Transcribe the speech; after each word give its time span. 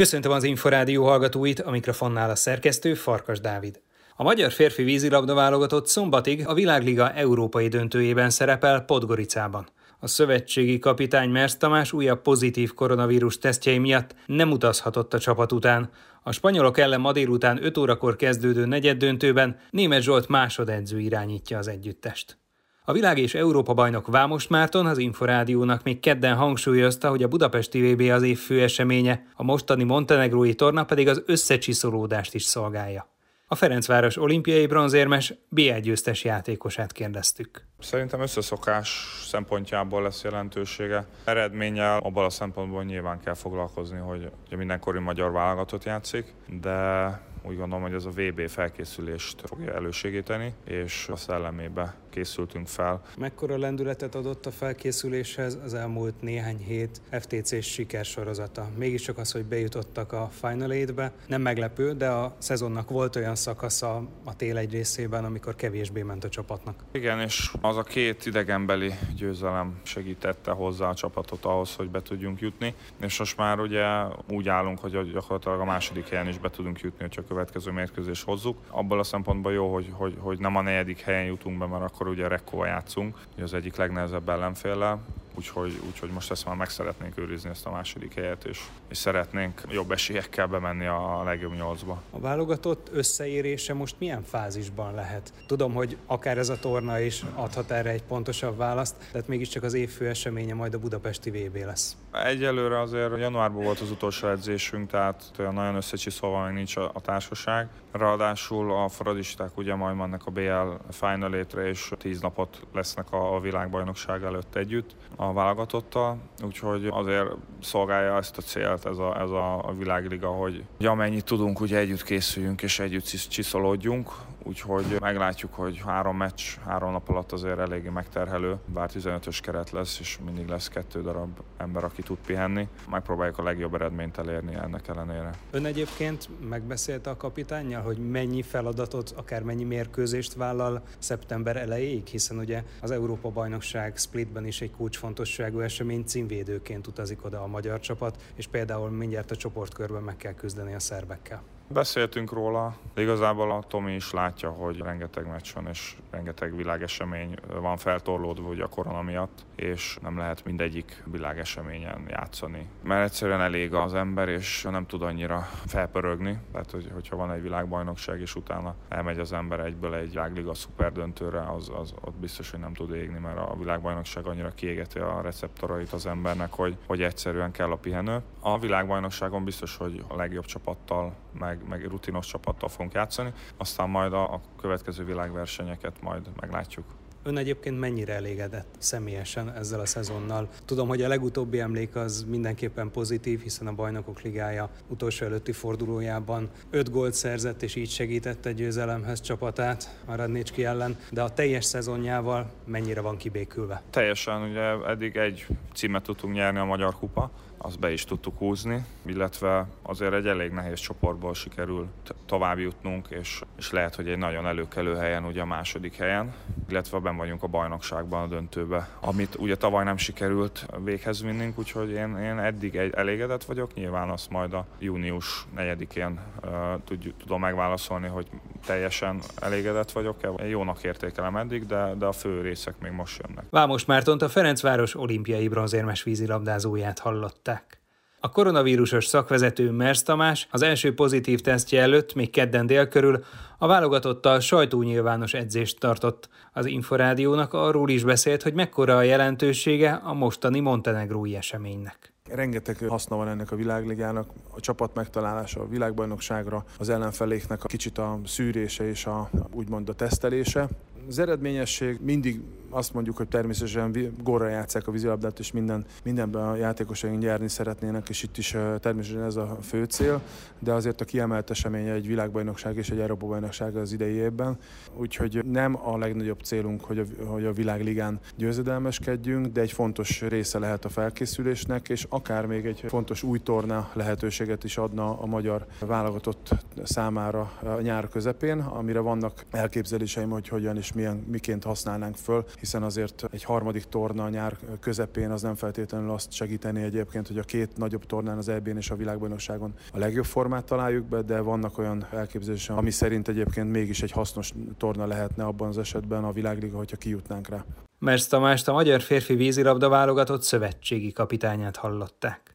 Köszöntöm 0.00 0.32
az 0.32 0.44
Inforádió 0.44 1.04
hallgatóit, 1.04 1.60
a 1.60 1.70
mikrofonnál 1.70 2.30
a 2.30 2.34
szerkesztő 2.34 2.94
Farkas 2.94 3.40
Dávid. 3.40 3.80
A 4.16 4.22
magyar 4.22 4.52
férfi 4.52 4.82
vízilabda 4.82 5.34
válogatott 5.34 5.86
szombatig 5.86 6.48
a 6.48 6.54
Világliga 6.54 7.12
európai 7.12 7.68
döntőjében 7.68 8.30
szerepel 8.30 8.80
Podgoricában. 8.80 9.68
A 9.98 10.06
szövetségi 10.06 10.78
kapitány 10.78 11.30
Mersz 11.30 11.56
Tamás 11.56 11.92
újabb 11.92 12.22
pozitív 12.22 12.74
koronavírus 12.74 13.38
tesztjei 13.38 13.78
miatt 13.78 14.14
nem 14.26 14.50
utazhatott 14.50 15.14
a 15.14 15.18
csapat 15.18 15.52
után. 15.52 15.90
A 16.22 16.32
spanyolok 16.32 16.78
ellen 16.78 17.00
ma 17.00 17.12
délután 17.12 17.64
5 17.64 17.78
órakor 17.78 18.16
kezdődő 18.16 18.66
negyed 18.66 18.98
döntőben 18.98 19.58
Német 19.70 20.02
Zsolt 20.02 20.28
másodedző 20.28 21.00
irányítja 21.00 21.58
az 21.58 21.68
együttest. 21.68 22.38
A 22.84 22.92
világ 22.92 23.18
és 23.18 23.34
Európa 23.34 23.74
bajnok 23.74 24.06
Vámos 24.06 24.48
Márton 24.48 24.86
az 24.86 24.98
Inforádiónak 24.98 25.82
még 25.82 26.00
kedden 26.00 26.36
hangsúlyozta, 26.36 27.08
hogy 27.08 27.22
a 27.22 27.28
Budapesti 27.28 27.92
VB 27.92 28.00
az 28.00 28.22
év 28.22 28.38
fő 28.38 28.62
eseménye, 28.62 29.26
a 29.34 29.42
mostani 29.42 29.84
montenegrói 29.84 30.54
torna 30.54 30.84
pedig 30.84 31.08
az 31.08 31.22
összecsiszolódást 31.26 32.34
is 32.34 32.42
szolgálja. 32.42 33.08
A 33.46 33.54
Ferencváros 33.54 34.16
olimpiai 34.16 34.66
bronzérmes 34.66 35.34
B1 35.56 35.80
győztes 35.82 36.24
játékosát 36.24 36.92
kérdeztük. 36.92 37.66
Szerintem 37.78 38.20
összeszokás 38.20 38.88
szempontjából 39.26 40.02
lesz 40.02 40.22
jelentősége. 40.22 41.06
Eredménnyel 41.24 41.98
abban 41.98 42.24
a 42.24 42.30
szempontból 42.30 42.84
nyilván 42.84 43.20
kell 43.20 43.34
foglalkozni, 43.34 43.98
hogy 43.98 44.30
mindenkori 44.56 44.98
magyar 44.98 45.32
válogatott 45.32 45.84
játszik, 45.84 46.34
de 46.60 47.08
úgy 47.42 47.56
gondolom, 47.56 47.82
hogy 47.82 47.94
ez 47.94 48.04
a 48.04 48.10
VB 48.10 48.48
felkészülést 48.48 49.42
fogja 49.44 49.74
elősegíteni, 49.74 50.54
és 50.64 51.08
a 51.12 51.16
szellemébe 51.16 51.94
készültünk 52.10 52.66
fel. 52.66 53.02
Mekkora 53.18 53.58
lendületet 53.58 54.14
adott 54.14 54.46
a 54.46 54.50
felkészüléshez 54.50 55.58
az 55.64 55.74
elmúlt 55.74 56.20
néhány 56.20 56.58
hét 56.58 57.00
FTC-s 57.10 57.66
sikersorozata? 57.66 58.68
Mégiscsak 58.76 59.18
az, 59.18 59.32
hogy 59.32 59.44
bejutottak 59.44 60.12
a 60.12 60.28
Final 60.40 60.70
8-be, 60.70 61.12
nem 61.26 61.40
meglepő, 61.40 61.92
de 61.92 62.08
a 62.08 62.34
szezonnak 62.38 62.90
volt 62.90 63.16
olyan 63.16 63.34
szakasza 63.34 64.02
a 64.24 64.36
tél 64.36 64.56
egy 64.56 64.72
részében, 64.72 65.24
amikor 65.24 65.56
kevésbé 65.56 66.02
ment 66.02 66.24
a 66.24 66.28
csapatnak. 66.28 66.84
Igen, 66.92 67.20
és 67.20 67.52
az 67.60 67.76
a 67.76 67.82
két 67.82 68.26
idegenbeli 68.26 68.92
győzelem 69.16 69.80
segítette 69.82 70.50
hozzá 70.50 70.88
a 70.88 70.94
csapatot 70.94 71.44
ahhoz, 71.44 71.74
hogy 71.74 71.90
be 71.90 72.02
tudjunk 72.02 72.40
jutni, 72.40 72.74
és 73.00 73.18
most 73.18 73.36
már 73.36 73.60
ugye 73.60 73.84
úgy 74.28 74.48
állunk, 74.48 74.78
hogy 74.78 75.12
gyakorlatilag 75.12 75.60
a 75.60 75.64
második 75.64 76.08
helyen 76.08 76.28
is 76.28 76.38
be 76.38 76.50
tudunk 76.50 76.80
jutni, 76.80 77.00
hogyha 77.00 77.22
a 77.24 77.28
következő 77.28 77.70
mérkőzés 77.70 78.22
hozzuk. 78.22 78.58
Abból 78.70 78.98
a 78.98 79.02
szempontból 79.02 79.52
jó, 79.52 79.72
hogy, 79.72 79.90
hogy, 79.92 80.16
hogy 80.18 80.38
nem 80.38 80.56
a 80.56 80.60
negyedik 80.60 81.00
helyen 81.00 81.24
jutunk 81.24 81.58
be, 81.58 81.66
mert 81.66 81.82
akkor 81.82 81.99
ugye 82.08 82.28
Rekkóval 82.28 82.66
játszunk, 82.66 83.18
az 83.42 83.54
egyik 83.54 83.76
legnehezebb 83.76 84.28
ellenféllel, 84.28 85.00
úgyhogy, 85.34 85.80
úgyhogy 85.86 86.10
most 86.10 86.30
ezt 86.30 86.46
már 86.46 86.56
meg 86.56 86.68
szeretnénk 86.68 87.18
őrizni 87.18 87.50
ezt 87.50 87.66
a 87.66 87.70
második 87.70 88.14
helyet, 88.14 88.44
és, 88.44 88.60
és 88.88 88.96
szeretnénk 88.96 89.62
jobb 89.68 89.90
esélyekkel 89.90 90.46
bemenni 90.46 90.86
a 90.86 91.22
legjobb 91.24 91.54
nyolcba. 91.54 92.02
A 92.10 92.20
válogatott 92.20 92.88
összeérése 92.92 93.74
most 93.74 93.94
milyen 93.98 94.22
fázisban 94.22 94.94
lehet? 94.94 95.32
Tudom, 95.46 95.72
hogy 95.74 95.96
akár 96.06 96.38
ez 96.38 96.48
a 96.48 96.58
torna 96.58 97.00
is 97.00 97.24
adhat 97.34 97.70
erre 97.70 97.90
egy 97.90 98.02
pontosabb 98.02 98.56
választ, 98.56 98.94
de 99.12 99.22
mégiscsak 99.26 99.62
az 99.62 99.74
év 99.74 99.90
fő 99.90 100.08
eseménye 100.08 100.54
majd 100.54 100.74
a 100.74 100.78
budapesti 100.78 101.30
VB 101.30 101.56
lesz. 101.56 101.96
Egyelőre 102.12 102.80
azért 102.80 103.18
januárban 103.18 103.62
volt 103.62 103.80
az 103.80 103.90
utolsó 103.90 104.28
edzésünk, 104.28 104.90
tehát 104.90 105.30
olyan 105.38 105.54
nagyon 105.54 105.74
összecsiszolva 105.74 106.44
még 106.44 106.54
nincs 106.54 106.76
a, 106.76 106.90
a 106.94 107.00
társaság. 107.00 107.68
Ráadásul 107.92 108.72
a 108.72 108.88
fradisták 108.88 109.56
ugye 109.56 109.74
majd 109.74 109.96
mennek 109.96 110.26
a 110.26 110.30
BL 110.30 110.90
Final 110.90 111.34
és 111.34 111.92
tíz 111.98 112.20
napot 112.20 112.66
lesznek 112.72 113.12
a, 113.12 113.34
a 113.34 113.40
világbajnokság 113.40 114.22
előtt 114.22 114.54
együtt 114.54 114.94
a 115.22 115.32
válogatottal, 115.32 116.18
úgyhogy 116.44 116.86
azért 116.90 117.28
szolgálja 117.62 118.16
ezt 118.16 118.38
a 118.38 118.42
célt 118.42 118.86
ez 118.86 118.98
a, 118.98 119.20
ez 119.20 119.30
a 119.30 119.74
világliga, 119.78 120.28
hogy, 120.28 120.64
hogy 120.76 120.86
amennyit 120.86 121.24
tudunk, 121.24 121.60
ugye 121.60 121.78
együtt 121.78 122.02
készüljünk 122.02 122.62
és 122.62 122.78
együtt 122.78 123.04
csiszolódjunk, 123.28 124.12
úgyhogy 124.42 124.96
meglátjuk, 125.00 125.54
hogy 125.54 125.82
három 125.86 126.16
meccs, 126.16 126.56
három 126.64 126.92
nap 126.92 127.08
alatt 127.08 127.32
azért 127.32 127.58
eléggé 127.58 127.88
megterhelő, 127.88 128.56
bár 128.66 128.90
15-ös 128.94 129.38
keret 129.42 129.70
lesz, 129.70 130.00
és 130.00 130.18
mindig 130.24 130.46
lesz 130.46 130.68
kettő 130.68 131.02
darab 131.02 131.40
ember, 131.56 131.84
aki 131.84 132.02
tud 132.02 132.18
pihenni. 132.26 132.68
Megpróbáljuk 132.90 133.38
a 133.38 133.42
legjobb 133.42 133.74
eredményt 133.74 134.18
elérni 134.18 134.54
ennek 134.54 134.88
ellenére. 134.88 135.30
Ön 135.50 135.64
egyébként 135.64 136.28
megbeszélte 136.48 137.10
a 137.10 137.16
kapitánnyal, 137.16 137.82
hogy 137.82 138.10
mennyi 138.10 138.42
feladatot, 138.42 139.10
akár 139.16 139.42
mennyi 139.42 139.64
mérkőzést 139.64 140.34
vállal 140.34 140.82
szeptember 140.98 141.56
elejéig, 141.56 142.06
hiszen 142.06 142.38
ugye 142.38 142.62
az 142.80 142.90
Európa-bajnokság 142.90 143.96
Splitben 143.96 144.46
is 144.46 144.60
egy 144.60 144.70
kulcsfontosságú 144.70 145.60
esemény 145.60 146.04
címvédőként 146.04 146.86
utazik 146.86 147.24
oda 147.24 147.42
a 147.42 147.46
magyar 147.46 147.80
csapat, 147.80 148.22
és 148.34 148.46
például 148.46 148.90
mindjárt 148.90 149.30
a 149.30 149.36
csoportkörben 149.36 150.02
meg 150.02 150.16
kell 150.16 150.34
küzdeni 150.34 150.74
a 150.74 150.80
szerbekkel. 150.80 151.42
Beszéltünk 151.72 152.32
róla, 152.32 152.74
de 152.94 153.02
igazából 153.02 153.50
a 153.50 153.62
Tomi 153.68 153.94
is 153.94 154.12
látja, 154.12 154.50
hogy 154.50 154.78
rengeteg 154.78 155.26
meccs 155.26 155.52
van, 155.54 155.66
és 155.66 155.96
rengeteg 156.10 156.56
világesemény 156.56 157.34
van 157.60 157.76
feltorlódva 157.76 158.48
ugye 158.48 158.62
a 158.62 158.68
korona 158.68 159.02
miatt, 159.02 159.44
és 159.56 159.98
nem 160.02 160.18
lehet 160.18 160.44
mindegyik 160.44 161.02
világeseményen 161.04 162.06
játszani. 162.08 162.68
Mert 162.82 163.04
egyszerűen 163.04 163.40
elég 163.40 163.74
az 163.74 163.94
ember, 163.94 164.28
és 164.28 164.62
nem 164.62 164.86
tud 164.86 165.02
annyira 165.02 165.48
felpörögni. 165.66 166.38
Tehát, 166.52 166.70
hogy, 166.70 166.90
hogyha 166.92 167.16
van 167.16 167.32
egy 167.32 167.42
világbajnokság, 167.42 168.20
és 168.20 168.34
utána 168.34 168.74
elmegy 168.88 169.18
az 169.18 169.32
ember 169.32 169.60
egyből 169.60 169.94
egy 169.94 170.10
világliga 170.10 170.54
szuperdöntőre, 170.54 171.40
az, 171.40 171.70
az 171.80 171.94
ott 172.00 172.16
biztos, 172.16 172.50
hogy 172.50 172.60
nem 172.60 172.74
tud 172.74 172.94
égni, 172.94 173.18
mert 173.18 173.38
a 173.38 173.56
világbajnokság 173.58 174.26
annyira 174.26 174.50
kiégeti 174.50 174.98
a 174.98 175.20
receptorait 175.20 175.92
az 175.92 176.06
embernek, 176.06 176.52
hogy, 176.52 176.76
hogy 176.86 177.02
egyszerűen 177.02 177.50
kell 177.50 177.70
a 177.70 177.76
pihenő. 177.76 178.20
A 178.40 178.58
világbajnokságon 178.58 179.44
biztos, 179.44 179.76
hogy 179.76 180.04
a 180.08 180.16
legjobb 180.16 180.44
csapattal, 180.44 181.14
meg 181.38 181.59
meg, 181.68 181.84
rutinos 181.84 182.26
csapattal 182.26 182.68
fogunk 182.68 182.92
játszani, 182.92 183.32
aztán 183.56 183.88
majd 183.88 184.12
a, 184.12 184.34
a 184.34 184.40
következő 184.60 185.04
világversenyeket 185.04 186.00
majd 186.00 186.28
meglátjuk. 186.40 186.84
Ön 187.22 187.36
egyébként 187.36 187.78
mennyire 187.78 188.14
elégedett 188.14 188.74
személyesen 188.78 189.54
ezzel 189.54 189.80
a 189.80 189.86
szezonnal? 189.86 190.48
Tudom, 190.64 190.88
hogy 190.88 191.02
a 191.02 191.08
legutóbbi 191.08 191.60
emlék 191.60 191.96
az 191.96 192.26
mindenképpen 192.28 192.90
pozitív, 192.90 193.40
hiszen 193.40 193.66
a 193.66 193.72
Bajnokok 193.72 194.22
Ligája 194.22 194.70
utolsó 194.88 195.26
előtti 195.26 195.52
fordulójában 195.52 196.50
öt 196.70 196.90
gólt 196.90 197.14
szerzett, 197.14 197.62
és 197.62 197.74
így 197.74 197.90
segítette 197.90 198.52
győzelemhez 198.52 199.20
csapatát 199.20 200.00
a 200.04 200.14
Radnicski 200.14 200.64
ellen, 200.64 200.96
de 201.10 201.22
a 201.22 201.32
teljes 201.32 201.64
szezonjával 201.64 202.50
mennyire 202.64 203.00
van 203.00 203.16
kibékülve? 203.16 203.82
Teljesen, 203.90 204.42
ugye 204.42 204.88
eddig 204.88 205.16
egy 205.16 205.46
címet 205.74 206.02
tudtunk 206.02 206.34
nyerni 206.34 206.58
a 206.58 206.64
Magyar 206.64 206.94
Kupa, 206.94 207.30
azt 207.62 207.78
be 207.78 207.92
is 207.92 208.04
tudtuk 208.04 208.38
húzni, 208.38 208.84
illetve 209.02 209.66
azért 209.82 210.12
egy 210.12 210.26
elég 210.26 210.50
nehéz 210.50 210.78
csoportból 210.78 211.34
sikerül 211.34 211.88
tovább 212.26 212.58
jutnunk, 212.58 213.08
és, 213.08 213.42
és 213.58 213.70
lehet, 213.70 213.94
hogy 213.94 214.08
egy 214.08 214.18
nagyon 214.18 214.46
előkelő 214.46 214.94
helyen, 214.96 215.24
ugye 215.24 215.40
a 215.40 215.46
második 215.46 215.96
helyen, 215.96 216.34
illetve 216.68 216.98
ben 216.98 217.16
vagyunk 217.16 217.42
a 217.42 217.46
bajnokságban 217.46 218.22
a 218.22 218.26
döntőbe, 218.26 218.88
amit 219.00 219.34
ugye 219.38 219.56
tavaly 219.56 219.84
nem 219.84 219.96
sikerült 219.96 220.66
véghez 220.84 221.22
vinnünk, 221.22 221.58
úgyhogy 221.58 221.90
én, 221.90 222.16
én 222.16 222.38
eddig 222.38 222.76
egy, 222.76 222.92
elégedett 222.94 223.44
vagyok, 223.44 223.74
nyilván 223.74 224.10
azt 224.10 224.30
majd 224.30 224.52
a 224.52 224.66
június 224.78 225.46
4-én 225.56 226.20
uh, 226.44 226.50
tud, 226.84 227.14
tudom 227.18 227.40
megválaszolni, 227.40 228.08
hogy 228.08 228.26
teljesen 228.66 229.20
elégedett 229.40 229.92
vagyok-e. 229.92 230.28
Én 230.28 230.48
jónak 230.48 230.82
értékelem 230.82 231.36
eddig, 231.36 231.66
de, 231.66 231.94
de 231.98 232.06
a 232.06 232.12
fő 232.12 232.40
részek 232.40 232.74
még 232.80 232.92
most 232.92 233.20
jönnek. 233.26 233.44
Vámos 233.50 233.84
Mártont 233.84 234.22
a 234.22 234.28
Ferencváros 234.28 234.96
olimpiai 234.96 235.48
bronzérmes 235.48 236.02
vízilabdázóját 236.02 236.98
hallották. 236.98 237.80
A 238.22 238.30
koronavírusos 238.30 239.06
szakvezető 239.06 239.70
Mersz 239.70 240.02
Tamás 240.02 240.48
az 240.50 240.62
első 240.62 240.94
pozitív 240.94 241.40
tesztje 241.40 241.80
előtt, 241.80 242.14
még 242.14 242.30
kedden 242.30 242.66
dél 242.66 242.88
körül, 242.88 243.24
a 243.58 243.66
válogatottal 243.66 244.40
sajtónyilvános 244.40 245.34
edzést 245.34 245.78
tartott. 245.78 246.28
Az 246.52 246.66
Inforádiónak 246.66 247.52
arról 247.52 247.90
is 247.90 248.04
beszélt, 248.04 248.42
hogy 248.42 248.54
mekkora 248.54 248.96
a 248.96 249.02
jelentősége 249.02 250.00
a 250.04 250.14
mostani 250.14 250.60
montenegrói 250.60 251.36
eseménynek. 251.36 252.12
Rengeteg 252.32 252.76
haszna 252.88 253.16
van 253.16 253.28
ennek 253.28 253.52
a 253.52 253.56
világligának, 253.56 254.30
a 254.50 254.60
csapat 254.60 254.94
megtalálása 254.94 255.60
a 255.60 255.68
világbajnokságra, 255.68 256.64
az 256.78 256.88
ellenfeléknek 256.88 257.64
a 257.64 257.66
kicsit 257.66 257.98
a 257.98 258.20
szűrése 258.24 258.88
és 258.88 259.06
a, 259.06 259.30
úgymond 259.52 259.88
a 259.88 259.92
tesztelése. 259.92 260.68
Az 261.08 261.18
eredményesség 261.18 261.98
mindig 262.00 262.40
azt 262.70 262.94
mondjuk, 262.94 263.16
hogy 263.16 263.28
természetesen 263.28 264.14
góra 264.22 264.48
játszák 264.48 264.86
a 264.86 264.90
vízilabdát, 264.90 265.38
és 265.38 265.52
minden, 265.52 265.84
mindenben 266.04 266.42
a 266.42 266.56
játékosaink 266.56 267.18
nyerni 267.18 267.48
szeretnének, 267.48 268.08
és 268.08 268.22
itt 268.22 268.36
is 268.36 268.56
természetesen 268.80 269.24
ez 269.24 269.36
a 269.36 269.58
fő 269.62 269.84
cél, 269.84 270.20
de 270.58 270.72
azért 270.72 271.00
a 271.00 271.04
kiemelt 271.04 271.50
esemény 271.50 271.88
egy 271.88 272.06
világbajnokság 272.06 272.76
és 272.76 272.90
egy 272.90 273.00
Európa 273.00 273.26
bajnokság 273.26 273.76
az 273.76 273.92
idei 273.92 274.14
évben, 274.14 274.58
úgyhogy 274.96 275.44
nem 275.44 275.88
a 275.88 275.98
legnagyobb 275.98 276.40
célunk, 276.40 276.84
hogy 276.84 276.98
a, 276.98 277.04
hogy 277.24 277.44
a 277.44 277.52
világligán 277.52 278.20
győzedelmeskedjünk, 278.36 279.46
de 279.46 279.60
egy 279.60 279.72
fontos 279.72 280.20
része 280.20 280.58
lehet 280.58 280.84
a 280.84 280.88
felkészülésnek, 280.88 281.88
és 281.88 282.06
akár 282.08 282.46
még 282.46 282.66
egy 282.66 282.84
fontos 282.88 283.22
új 283.22 283.38
torna 283.38 283.90
lehetőséget 283.92 284.64
is 284.64 284.78
adna 284.78 285.18
a 285.20 285.26
magyar 285.26 285.66
válogatott 285.78 286.48
számára 286.82 287.52
a 287.62 287.80
nyár 287.80 288.08
közepén, 288.08 288.58
amire 288.58 289.00
vannak 289.00 289.44
elképzeléseim, 289.50 290.30
hogy 290.30 290.48
hogyan 290.48 290.76
és 290.76 290.92
milyen, 290.92 291.24
miként 291.30 291.64
használnánk 291.64 292.16
föl, 292.16 292.44
hiszen 292.60 292.82
azért 292.82 293.26
egy 293.30 293.44
harmadik 293.44 293.84
torna 293.84 294.24
a 294.24 294.28
nyár 294.28 294.56
közepén 294.80 295.30
az 295.30 295.42
nem 295.42 295.54
feltétlenül 295.54 296.10
azt 296.10 296.32
segíteni 296.32 296.82
egyébként, 296.82 297.26
hogy 297.26 297.38
a 297.38 297.42
két 297.42 297.76
nagyobb 297.76 298.06
tornán 298.06 298.36
az 298.36 298.48
EB-n 298.48 298.76
és 298.76 298.90
a 298.90 298.96
világbajnokságon 298.96 299.74
a 299.92 299.98
legjobb 299.98 300.24
formát 300.24 300.64
találjuk 300.64 301.04
be, 301.04 301.22
de 301.22 301.40
vannak 301.40 301.78
olyan 301.78 302.06
elképzelések, 302.10 302.76
ami 302.76 302.90
szerint 302.90 303.28
egyébként 303.28 303.70
mégis 303.70 304.02
egy 304.02 304.10
hasznos 304.10 304.52
torna 304.76 305.06
lehetne 305.06 305.44
abban 305.44 305.68
az 305.68 305.78
esetben 305.78 306.24
a 306.24 306.32
világliga, 306.32 306.76
hogyha 306.76 306.96
kijutnánk 306.96 307.48
rá. 307.48 307.64
Mersz 307.98 308.26
Tamást 308.26 308.68
a 308.68 308.72
magyar 308.72 309.00
férfi 309.00 309.34
vízilabda 309.34 309.88
válogatott 309.88 310.42
szövetségi 310.42 311.12
kapitányát 311.12 311.76
hallották. 311.76 312.49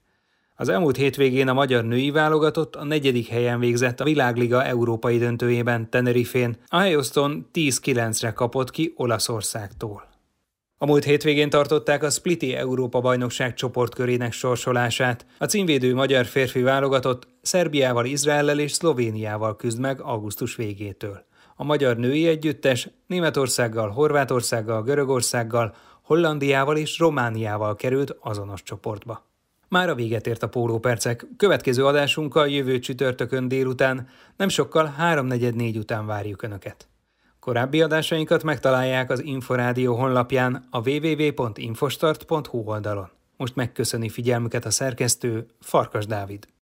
Az 0.58 0.70
elmúlt 0.70 0.96
hétvégén 0.96 1.48
a 1.48 1.54
magyar 1.54 1.84
női 1.84 2.12
válogatott 2.12 2.76
a 2.76 2.84
negyedik 2.84 3.28
helyen 3.28 3.60
végzett 3.60 4.00
a 4.00 4.04
Világliga 4.04 4.64
európai 4.64 5.18
döntőjében 5.18 5.90
Tenerifén, 5.90 6.58
a 6.68 6.78
helyoszton 6.78 7.50
10-9-re 7.54 8.32
kapott 8.32 8.72
ki 8.72 8.94
Olaszországtól. 8.96 10.08
A 10.78 10.86
múlt 10.86 11.04
hétvégén 11.04 11.50
tartották 11.50 12.04
a 12.04 12.10
Spliti 12.10 12.54
Európa 12.54 13.00
bajnokság 13.00 13.54
csoportkörének 13.54 14.32
sorsolását. 14.32 15.26
A 15.38 15.46
címvédő 15.46 15.94
magyar 15.94 16.26
férfi 16.26 16.62
válogatott 16.62 17.28
Szerbiával, 17.42 18.06
Izraellel 18.06 18.60
és 18.60 18.72
Szlovéniával 18.72 19.56
küzd 19.56 19.80
meg 19.80 20.02
augusztus 20.02 20.56
végétől. 20.56 21.26
A 21.56 21.64
magyar 21.64 21.98
női 21.98 22.28
együttes 22.28 22.90
Németországgal, 23.08 23.90
Horvátországgal, 23.90 24.84
Görögországgal, 24.84 25.76
Hollandiával 26.02 26.78
és 26.78 27.00
Romániával 27.00 27.76
került 27.76 28.16
azonos 28.20 28.64
csoportba. 28.64 29.34
Már 29.68 29.90
a 29.90 29.96
véget 29.96 30.28
ért 30.28 30.44
a 30.44 30.50
pólópercek. 30.50 31.26
Következő 31.38 31.86
adásunkkal 31.86 32.50
jövő 32.50 32.80
csütörtökön 32.80 33.48
délután, 33.48 34.08
nem 34.38 34.50
sokkal 34.50 34.96
3.44 35.00 35.78
után 35.78 36.06
várjuk 36.06 36.42
Önöket. 36.42 36.88
Korábbi 37.40 37.82
adásainkat 37.82 38.44
megtalálják 38.44 39.10
az 39.10 39.24
Inforádió 39.24 39.96
honlapján 39.96 40.68
a 40.70 40.90
www.infostart.hu 40.90 42.58
oldalon. 42.58 43.10
Most 43.38 43.56
megköszöni 43.56 44.10
figyelmüket 44.10 44.66
a 44.66 44.70
szerkesztő 44.70 45.46
Farkas 45.60 46.06
Dávid. 46.06 46.48